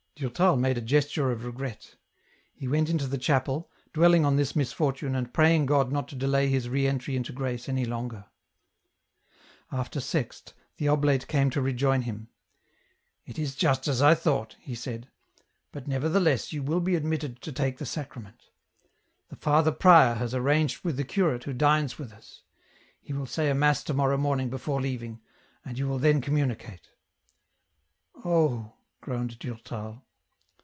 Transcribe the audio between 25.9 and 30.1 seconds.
then com municate."" Oh I" groaned Durtal.